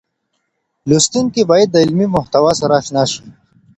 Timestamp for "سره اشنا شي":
2.61-3.23